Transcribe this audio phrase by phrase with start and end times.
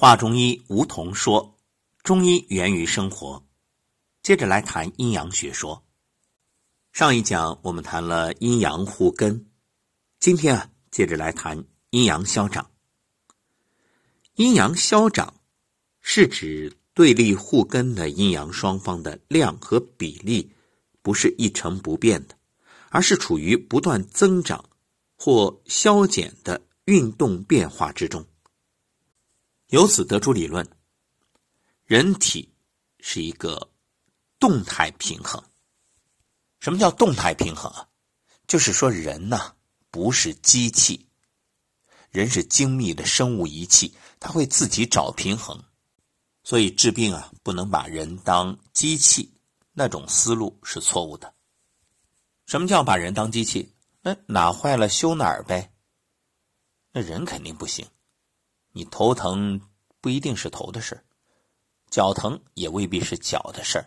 [0.00, 1.58] 华中医吴桐说
[2.02, 3.44] ：“中医源于生活。”
[4.24, 5.84] 接着来谈阴阳学说。
[6.90, 9.44] 上一讲我们谈了阴阳互根，
[10.18, 12.70] 今天啊，接着来谈阴阳消长。
[14.36, 15.34] 阴阳消长
[16.00, 20.50] 是指对立互根的阴阳双方的量和比例
[21.02, 22.34] 不是一成不变的，
[22.88, 24.64] 而是处于不断增长
[25.18, 28.24] 或消减的运动变化之中。
[29.70, 30.68] 由此得出理论：
[31.84, 32.52] 人体
[32.98, 33.70] 是一个
[34.38, 35.42] 动态平衡。
[36.58, 37.88] 什么叫动态平衡啊？
[38.48, 39.54] 就是说人呐
[39.88, 41.08] 不是机器，
[42.10, 45.62] 人是精密的生物仪器，它会自己找平衡。
[46.42, 49.32] 所以治病啊不能把人当机器，
[49.72, 51.32] 那种思路是错误的。
[52.46, 53.72] 什么叫把人当机器？
[54.02, 55.72] 那哪坏了修哪儿呗。
[56.90, 57.86] 那人肯定不行。
[58.72, 59.60] 你头疼
[60.00, 61.04] 不一定是头的事，
[61.90, 63.84] 脚疼也未必是脚的事，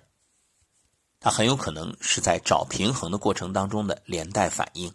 [1.22, 4.94] 它很有可能是在找平衡的过程当中的连带反应。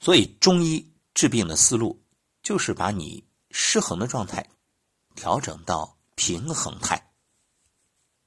[0.00, 2.02] 所以中医治病的思路
[2.42, 4.48] 就是把你失衡的状态
[5.14, 7.12] 调整到平衡态。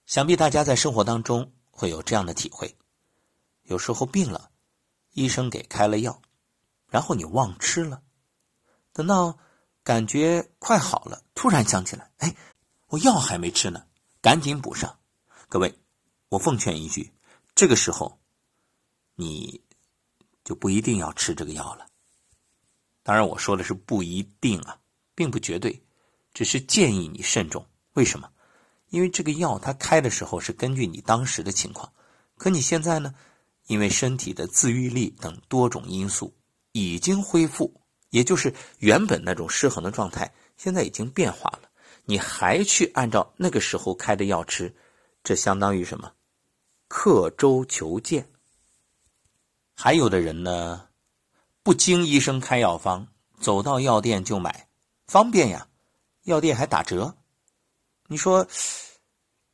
[0.05, 2.77] 想必大家在生活当中会有这样的体会：
[3.63, 4.51] 有时候病了，
[5.13, 6.21] 医生给开了药，
[6.87, 8.03] 然后你忘吃了，
[8.93, 9.39] 等到。
[9.85, 12.35] 感觉快好了，突然想起来，哎，
[12.87, 13.85] 我药还没吃呢，
[14.19, 14.97] 赶紧补上。
[15.47, 15.77] 各位，
[16.29, 17.13] 我奉劝一句，
[17.53, 18.19] 这个时候
[19.13, 19.61] 你
[20.43, 21.85] 就不一定要吃这个药了。
[23.03, 24.79] 当然，我说的是不一定啊，
[25.13, 25.79] 并不绝对，
[26.33, 27.63] 只是建议你慎重。
[27.93, 28.27] 为什么？
[28.89, 31.93] 因为这个药它开的时候是根据你当时的情况，
[32.39, 33.13] 可你现在呢，
[33.67, 36.33] 因为身体的自愈力等多种因素
[36.71, 37.71] 已经恢复。
[38.09, 41.69] 也就是原本那种失衡的状态，现在已经变化了。
[42.05, 44.75] 你还去按照那个时候开的药吃，
[45.23, 46.13] 这相当于什么？
[46.87, 48.29] 刻舟求剑。
[49.73, 50.87] 还有的人呢，
[51.63, 53.07] 不经医生开药方，
[53.39, 54.69] 走到药店就买，
[55.07, 55.67] 方便呀，
[56.23, 57.17] 药店还打折。
[58.07, 58.47] 你说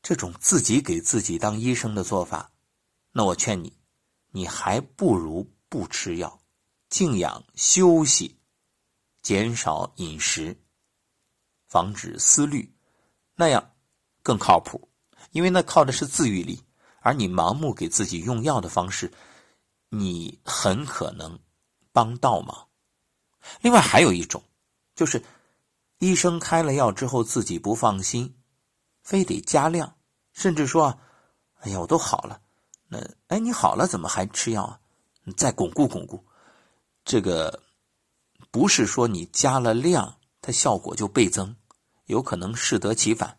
[0.04, 2.52] 这种自己给自己当医生的做法，
[3.14, 3.72] 那我劝你，
[4.32, 6.42] 你还不如不吃药，
[6.90, 8.36] 静养休息。
[9.22, 10.58] 减少饮食，
[11.68, 12.74] 防止思虑，
[13.36, 13.74] 那样
[14.24, 14.90] 更靠谱。
[15.32, 16.62] 因为那靠的是自愈力，
[17.02, 19.12] 而你盲目给自己用药的方式，
[19.90, 21.40] 你很可能
[21.92, 22.68] 帮倒忙。
[23.62, 24.44] 另外还有一种，
[24.96, 25.24] 就是
[26.00, 28.36] 医生开了药之后自己不放心，
[29.04, 29.96] 非得加量，
[30.34, 31.00] 甚至说
[31.62, 32.42] ：“哎呀，我都好了。”
[32.90, 34.80] 那哎，你好了怎么还吃药啊？
[35.24, 36.26] 你再巩固巩固，
[37.06, 37.62] 这个。
[38.52, 41.56] 不是说你加了量，它效果就倍增，
[42.06, 43.38] 有可能适得其反。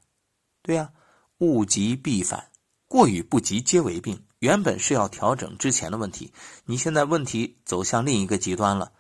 [0.62, 0.90] 对呀，
[1.38, 2.50] 物极必反，
[2.88, 4.24] 过与不及皆为病。
[4.38, 6.32] 原本是要调整之前的问题，
[6.64, 8.92] 你现在问题走向另一个极端了，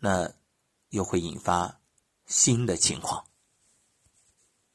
[0.00, 0.32] 那
[0.88, 1.78] 又会引发
[2.26, 3.24] 新的情况。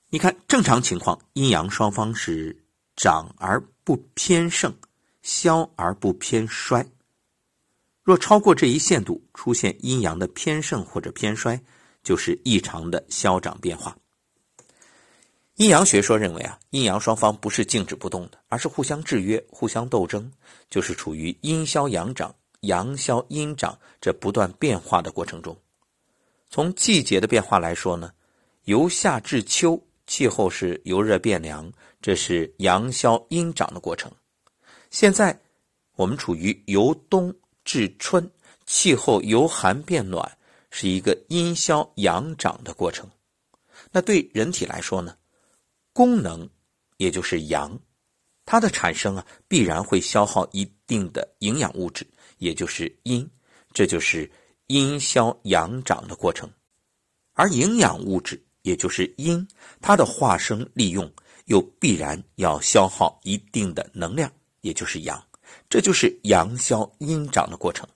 [0.09, 2.63] 你看，正常情况，阴阳双方是
[2.95, 4.73] 长而不偏盛，
[5.21, 6.87] 消而不偏衰。
[8.05, 11.59] 若超过这一限度，出现阴阳的偏盛或者偏衰，
[12.03, 13.97] 就是异常的消长变化。
[15.55, 20.31] 阴阳学说认为啊，阴阳双方不是静止不动的，而是互相制约、互相斗争，
[20.69, 25.57] 就是处于阴消阳长、阳消阴长这不断变化的过程中。
[26.47, 28.11] 从季节的变化来说呢，
[28.65, 31.73] 由夏至秋，气候是由热变凉，
[32.03, 34.11] 这是阳消阴长的过程。
[34.91, 35.41] 现在
[35.95, 37.35] 我们处于由冬。
[37.65, 38.31] 至春，
[38.65, 40.37] 气候由寒变暖，
[40.69, 43.09] 是一个阴消阳长的过程。
[43.91, 45.17] 那对人体来说呢？
[45.91, 46.49] 功能
[46.97, 47.77] 也就是阳，
[48.45, 52.05] 它的产生啊，必然会消耗一定的营养物质，
[52.37, 53.27] 也就是阴。
[53.73, 54.29] 这就是
[54.67, 56.49] 阴消阳长的过程。
[57.33, 59.45] 而营养物质，也就是阴，
[59.81, 61.11] 它的化生利用
[61.45, 64.31] 又必然要消耗一定的能量，
[64.61, 65.21] 也就是阳。
[65.69, 67.87] 这就是阳消阴长的过程。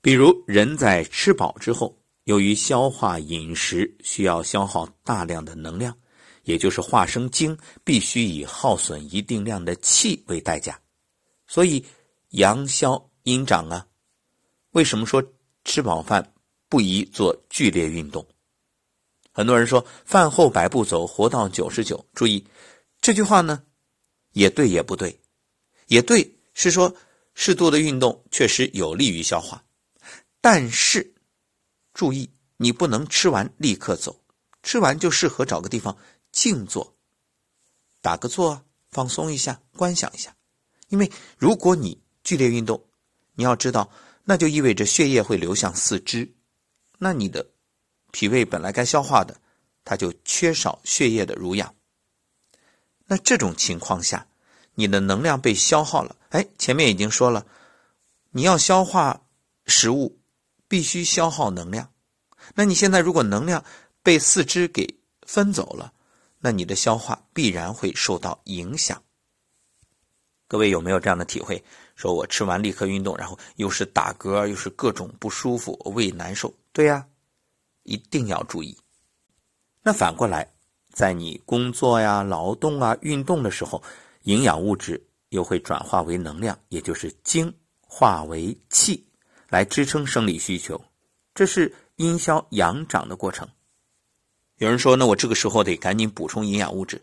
[0.00, 5.96] 比如，人在吃饱之后，由于消化饮食需要消耗大量的能量，
[6.44, 10.80] 也就是化生精必须以耗损一定量的气为代价，
[11.46, 11.84] 所以
[12.30, 13.86] 阳消阴长啊。
[14.70, 15.22] 为什么说
[15.64, 16.32] 吃饱饭
[16.68, 18.24] 不宜做剧烈运动？
[19.32, 22.04] 很多人说饭后百步走，活到九十九。
[22.14, 22.44] 注意
[23.00, 23.62] 这句话呢，
[24.32, 25.18] 也对也不对。
[25.88, 26.94] 也对，是说
[27.34, 29.64] 适度的运动确实有利于消化，
[30.40, 31.14] 但是
[31.92, 34.22] 注意，你不能吃完立刻走，
[34.62, 35.96] 吃完就适合找个地方
[36.30, 36.96] 静坐，
[38.00, 40.34] 打个坐，放松一下，观想一下。
[40.88, 42.88] 因为如果你剧烈运动，
[43.34, 43.90] 你要知道，
[44.24, 46.34] 那就意味着血液会流向四肢，
[46.98, 47.50] 那你的
[48.10, 49.40] 脾胃本来该消化的，
[49.84, 51.74] 它就缺少血液的濡养。
[53.06, 54.26] 那这种情况下，
[54.78, 56.14] 你的能量被消耗了。
[56.28, 57.44] 哎，前面已经说了，
[58.30, 59.20] 你要消化
[59.66, 60.16] 食物，
[60.68, 61.90] 必须消耗能量。
[62.54, 63.64] 那你现在如果能量
[64.04, 64.86] 被四肢给
[65.22, 65.92] 分走了，
[66.38, 69.02] 那你的消化必然会受到影响。
[70.46, 71.60] 各位有没有这样的体会？
[71.96, 76.54] 说我吃完立刻运动，然后又是打嗝，又是各种不舒服，胃难受。
[76.72, 77.04] 对呀，
[77.82, 78.78] 一定要注意。
[79.82, 80.48] 那反过来，
[80.92, 83.82] 在你工作呀、劳动啊、运动的时候，
[84.28, 89.02] 营养物质又会转化为能量，也就是精化为气，
[89.48, 90.78] 来支撑生理需求。
[91.34, 93.48] 这是阴消阳长的过程。
[94.58, 97.02] 有人说，那我这个时候得赶紧补充营养物质。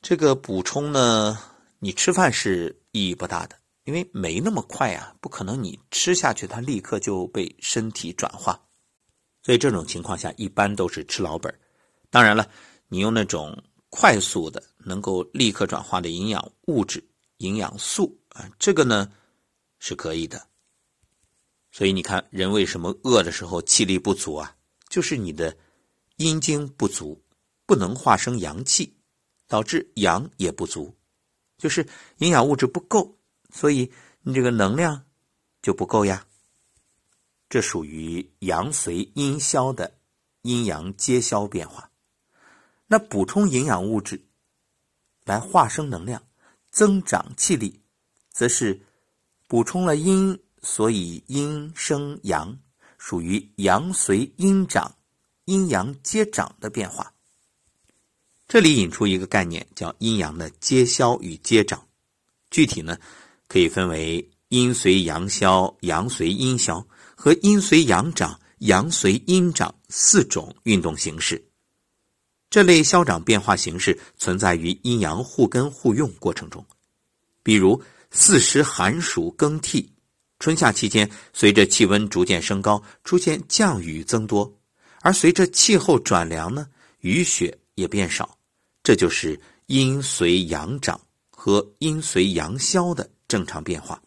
[0.00, 1.38] 这个补充呢，
[1.78, 3.56] 你吃饭是意义不大的。
[3.84, 8.58] 因为没那么快呀，不可能你吃下去它立刻就被身体转化，
[9.42, 11.54] 所以这种情况下一般都是吃老本
[12.08, 12.48] 当然了，
[12.88, 17.02] 你用那种快速的能够立刻转化的营养物质、
[17.38, 19.10] 营养素啊，这个呢
[19.78, 20.46] 是可以的。
[21.70, 24.56] 所以你看，人为什么饿的时候气力不足啊？
[24.88, 25.56] 就是你的
[26.16, 27.20] 阴精不足，
[27.66, 28.96] 不能化生阳气，
[29.48, 30.94] 导致阳也不足，
[31.58, 31.84] 就是
[32.18, 33.18] 营养物质不够。
[33.50, 33.90] 所以
[34.22, 35.04] 你这个能量
[35.62, 36.26] 就不够呀，
[37.48, 39.98] 这属于阳随阴消的
[40.42, 41.90] 阴阳皆消变化。
[42.86, 44.24] 那补充营养物质
[45.24, 46.22] 来化生能量、
[46.70, 47.80] 增长气力，
[48.30, 48.80] 则是
[49.48, 52.58] 补充了阴，所以阴生阳，
[52.98, 54.94] 属于阳随阴长、
[55.44, 57.12] 阴阳皆长的变化。
[58.46, 61.86] 这里引出一个概念，叫阴阳的皆消与皆长。
[62.50, 62.96] 具体呢？
[63.46, 66.84] 可以分为阴随阳消、阳随阴消
[67.14, 71.42] 和阴随阳长、阳随阴长四种运动形式。
[72.54, 76.64] 这类消长变化形式存在于阴阳互根互用过程中。
[77.42, 79.90] 比如四时寒暑更替，
[80.38, 84.48] 春夏期间随着气温逐渐升高，出现降雨增多；
[85.00, 86.68] 而随着气候转凉呢，
[87.00, 88.38] 雨雪也变少。
[88.84, 89.36] 这就是
[89.66, 91.00] 阴随阳长
[91.30, 93.10] 和阴随阳消的。
[93.26, 94.00] 正常变化，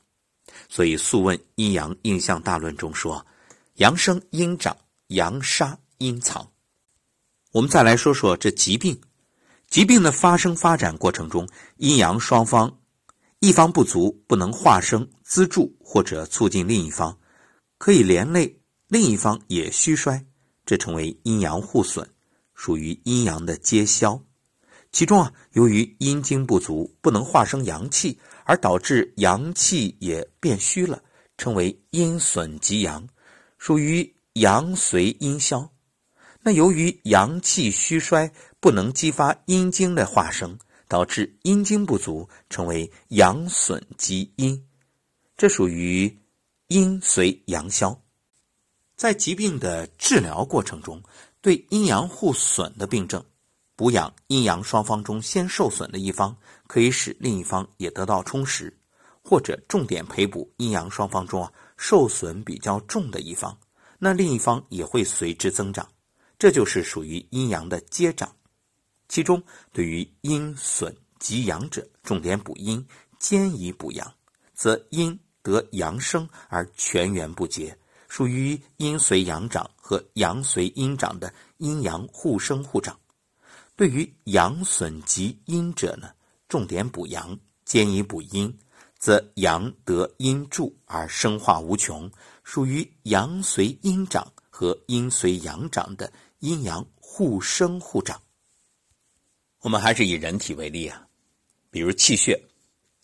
[0.70, 3.28] 所以《素问·阴阳应象大论》中说
[3.76, 4.78] ：“阳生阴长，
[5.08, 6.50] 阳杀阴藏。”
[7.52, 9.00] 我们再来说说这疾病，
[9.70, 11.48] 疾病的发生发展过程中，
[11.78, 12.80] 阴阳双方
[13.40, 17.18] 一方不足，不能化生资助或者促进另一方，
[17.78, 20.26] 可以连累另一方也虚衰，
[20.66, 22.08] 这称为阴阳互损，
[22.54, 24.22] 属于阴阳的皆消。
[24.92, 28.20] 其中啊，由于阴精不足，不能化生阳气。
[28.50, 31.04] 而导致阳气也变虚了，
[31.38, 33.06] 称为阴损及阳，
[33.58, 35.70] 属于阳随阴消。
[36.48, 40.58] 那由于阳气虚衰，不能激发阴精的化生，
[40.88, 44.66] 导致阴精不足，成为阳损及阴，
[45.36, 46.18] 这属于
[46.70, 48.02] 阴随阳消。
[48.96, 51.04] 在疾病的治疗过程中，
[51.42, 53.22] 对阴阳互损的病症。
[53.76, 56.33] 补养阴阳双方中先受损的一方，
[56.66, 58.71] 可以使另一方也得到充实；
[59.21, 63.60] 或者重点培补阴阳双方中啊受损比较重的一方，
[64.00, 65.86] 那另一方也会随之增长。
[66.40, 68.34] 这就是属于阴阳的接长。
[69.08, 69.42] 其中
[69.72, 72.86] 对于阴损及阳者，重点补阴，
[73.18, 74.14] 兼以补阳，
[74.54, 77.78] 则阴得阳生而全源不竭，
[78.08, 83.00] 属于阴随阳长和阳随阴长的阴阳互生互长。
[83.76, 86.10] 对于阳损及阴者呢，
[86.50, 88.56] 重点补阳，兼以补阴，
[89.00, 92.12] 则阳得阴助而生化无穷，
[92.44, 98.22] 属于阳随阴长和阴随阳长的阴阳互生互长。
[99.60, 101.08] 我们还是以人体为例啊，
[101.70, 102.42] 比如气血，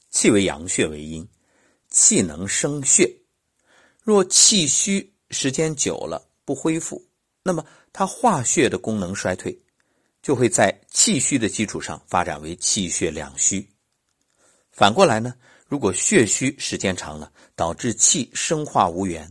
[0.10, 1.28] 气为阳血为阴，
[1.90, 3.12] 气能生血，
[4.02, 7.04] 若气虚时间久了不恢复，
[7.42, 9.60] 那么它化血的功能衰退。
[10.22, 13.70] 就会在气虚的基础上发展为气血两虚。
[14.72, 15.36] 反过来呢，
[15.68, 19.30] 如果血虚时间长了，导致气生化无源，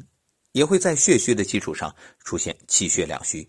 [0.53, 3.49] 也会在血虚的基础上出现气血两虚。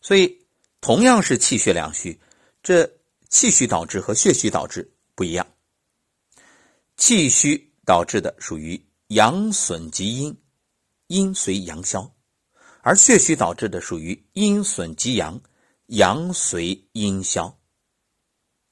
[0.00, 0.46] 所以，
[0.80, 2.18] 同样是气血两虚，
[2.62, 2.90] 这
[3.28, 5.46] 气虚导致和血虚导致不一样。
[6.96, 10.36] 气虚导致的属于阳损及阴，
[11.08, 12.10] 阴随阳消；
[12.82, 15.40] 而血虚导致的属于阴损及阳。
[15.90, 17.58] 阳随阴消。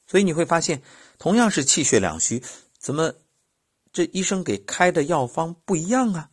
[0.06, 0.80] 所以你会发现，
[1.18, 2.40] 同样是气血两虚，
[2.78, 3.12] 怎么
[3.92, 6.30] 这医生给开的药方不一样啊？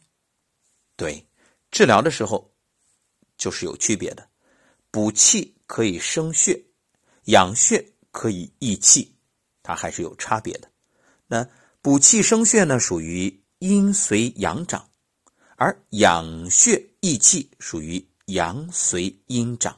[0.95, 1.27] 对，
[1.71, 2.53] 治疗的时候
[3.35, 4.29] 就是有区别的。
[4.95, 6.57] 补气可以生血，
[7.25, 9.13] 养血可以益气，
[9.61, 10.71] 它还是有差别的。
[11.27, 11.45] 那
[11.81, 14.79] 补气生血呢，属于阴随阳长；
[15.57, 19.77] 而养血益气属于阳随阴长。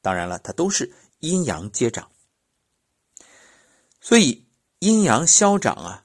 [0.00, 2.10] 当然了，它都是阴阳接长。
[4.00, 4.44] 所以
[4.80, 6.04] 阴阳消长啊，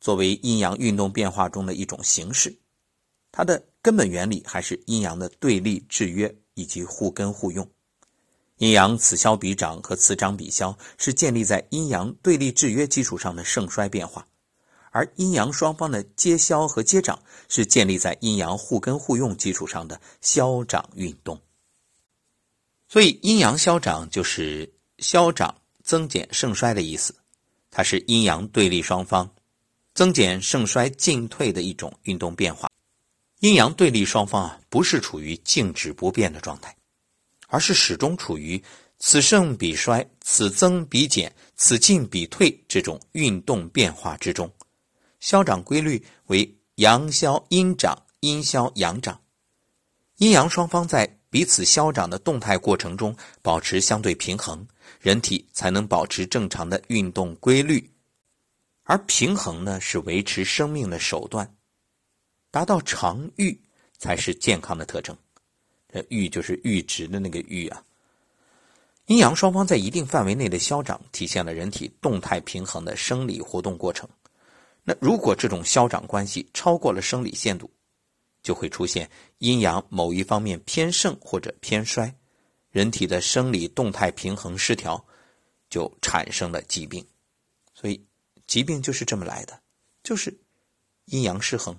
[0.00, 2.56] 作为阴阳运动变化中的一种形式，
[3.32, 6.32] 它的根本原理还是阴阳的对立制约。
[6.60, 7.66] 以及互根互用，
[8.58, 14.26] 阴阳此消彼长和此长彼消是建立在阴阳对立制约基础上的盛衰变化，
[14.90, 21.40] 而阴阳双方的接消和接长是建立在阴阳互根互用基础上的消长运动。
[22.88, 27.14] 所以，阴阳消长就是消长增减盛衰的意思，
[27.70, 29.32] 它是阴阳对立双方
[29.94, 32.68] 增减盛衰进退的一种运动变化。
[33.40, 36.76] 阴阳对立双方啊，不是处于静止不变的状态，
[37.48, 38.62] 而是始终处于
[38.98, 44.50] 此盛彼衰、此增彼减、此进彼退这种运动变化之中。
[45.20, 49.18] 消长规律为阳消阴长，阴消阳长。
[50.18, 54.66] 阴阳双方在彼此消长的动态过程中保持相对平衡，
[55.00, 57.90] 人体才能保持正常的运动规律。
[58.82, 61.54] 而平衡呢，是维持生命的手段。
[62.50, 63.56] 达到常阈
[63.98, 65.16] 才是健康的特征，
[65.88, 67.84] 这阈就是阈值的那个阈啊。
[69.06, 74.08] 阴阳双方在一定范围内的消长，体现了人体动态平衡的生理活动过程。
[74.84, 77.70] 那如果这种消长关系超过了生理限度，
[78.42, 82.14] 就会出现阴阳某一方面偏盛或者偏衰，
[82.70, 85.04] 人体的生理动态平衡失调，
[85.68, 87.04] 就产生了疾病。
[87.74, 88.00] 所以
[88.46, 89.60] 疾病就是这么来的，
[90.02, 90.36] 就是
[91.06, 91.76] 阴阳失衡。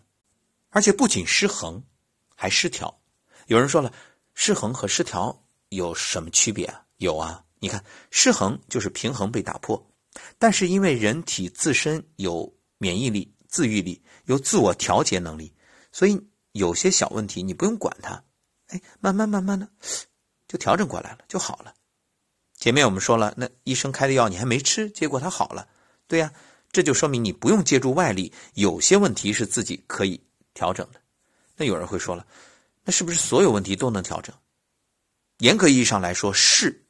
[0.72, 1.82] 而且不仅失衡，
[2.36, 3.02] 还失调。
[3.48, 3.94] 有人说了，
[4.34, 6.84] 失衡和失调有什么区别啊？
[6.98, 9.92] 有啊，你看，失衡就是平衡被打破，
[10.38, 15.54] 但是因为人体自身有免疫力、自愈力，有自我调节能力，
[15.92, 16.20] 所以
[16.54, 18.24] 有些小问题你不用管它，
[18.68, 19.68] 哎，慢慢慢慢的
[20.48, 21.74] 就调整过来了，就好了。
[22.56, 25.68] 前面我们说了，那医生开的药你还没吃，结果它好了，
[26.08, 26.32] 对呀，
[26.72, 30.22] 这就说明你不用借助外力，有些问题是自己可以。
[30.54, 31.02] 调整的，
[31.56, 32.26] 那有人会说了，
[32.84, 34.36] 那是不是所有问题都能调整？
[35.38, 36.86] 严格意义上来说是，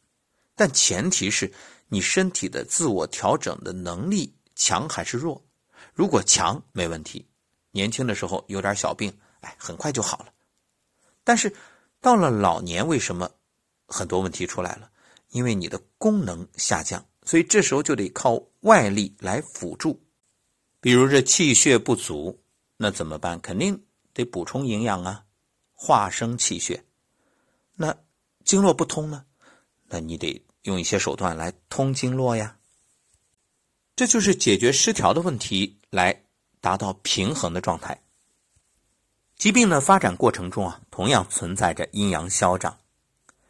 [0.55, 1.51] 但前提是
[1.87, 5.43] 你身体的自我调整的能力强还是弱。
[5.93, 7.27] 如果强没问题，
[7.71, 10.33] 年轻的时候有点小病，哎，很快就好了。
[11.23, 11.53] 但是
[11.99, 13.29] 到了老年，为什么
[13.87, 14.89] 很多问题出来了？
[15.29, 20.01] 因为你的功能下降，所以这时候就得靠外力来辅助，
[20.81, 22.40] 比如这气血不足。
[22.83, 23.39] 那怎么办？
[23.41, 25.23] 肯定得补充营养啊，
[25.75, 26.83] 化生气血。
[27.75, 27.95] 那
[28.43, 29.23] 经络不通呢？
[29.87, 32.57] 那你得用一些手段来通经络呀。
[33.95, 36.23] 这就是解决失调的问题，来
[36.59, 38.01] 达到平衡的状态。
[39.35, 42.75] 疾病的发展过程中啊，同样存在着阴阳消长，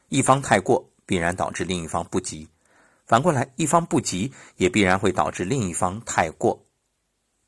[0.09, 2.45] 一方太过，必然导致另一方不及；
[3.05, 6.65] 反过来，一方不及，也必然会导致另一方太过。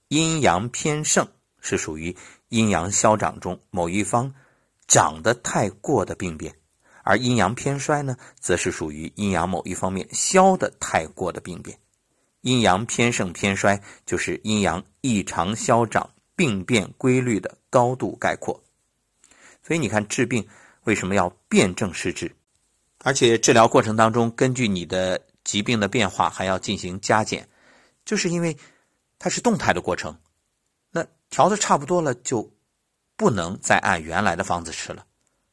[0.07, 1.27] 阴阳偏盛。
[1.63, 2.15] 是属于
[2.50, 4.32] 阴阳消长中某一方
[4.86, 6.53] 长得太过的病变，
[7.03, 11.79] 而阴阳偏衰呢，则是属于阴阳某一方面消的太过的病变。
[12.41, 18.62] 阴阳偏盛偏衰，就是阴阳异常消长病变规律的高度概括。
[19.65, 20.46] 所以你看，治病
[20.84, 22.36] 为什么要辨证施治？
[23.05, 27.48] 而且治疗过程当中，根据你的疾病的变化，还要进行加减，
[28.03, 28.58] 就是因为
[29.17, 30.13] 它是动态的过程。
[31.33, 32.47] 调的差不多了，就
[33.15, 35.03] 不能再按原来的方子吃了。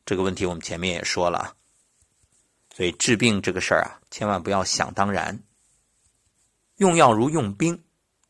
[0.04, 1.56] 这个问题我们前面也说了。
[2.76, 5.42] 所以治病这个事儿啊，千万不要想当然。
[6.76, 7.82] 用药如用兵，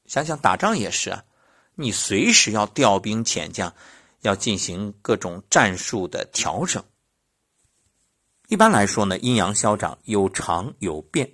[0.07, 1.25] 想想打仗也是啊，
[1.75, 3.75] 你随时要调兵遣将，
[4.21, 6.85] 要进行各种战术的调整。
[8.47, 11.28] 一般来说呢，阴阳消长有常有变，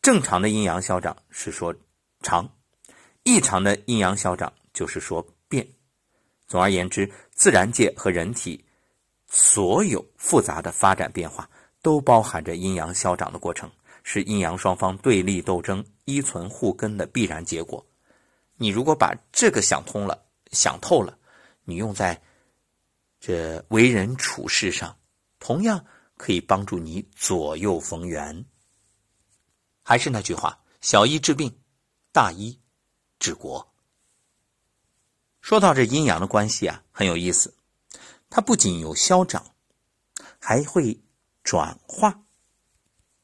[0.00, 1.74] 正常的阴阳消长是说
[2.22, 2.48] 长，
[3.24, 5.26] 异常的阴阳消长就是说。
[5.50, 5.68] 变，
[6.46, 8.64] 总而言之，自然界和人体
[9.26, 11.50] 所有复杂的发展变化，
[11.82, 13.70] 都包含着阴阳消长的过程，
[14.02, 17.84] 是阴阳双方对立斗争、依存互根的必然结果。
[18.56, 21.18] 你如果把这个想通了、想透了，
[21.64, 22.20] 你用在
[23.18, 24.96] 这为人处事上，
[25.38, 25.84] 同样
[26.16, 28.44] 可以帮助你左右逢源。
[29.82, 31.52] 还是那句话，小医治病，
[32.12, 32.58] 大医
[33.18, 33.69] 治国。
[35.40, 37.54] 说到这阴阳的关系啊，很有意思，
[38.28, 39.44] 它不仅有消长，
[40.38, 41.00] 还会
[41.42, 42.20] 转化。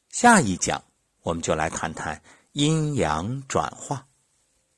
[0.08, 0.82] 下一讲
[1.23, 4.06] 我们就来谈谈阴阳转化。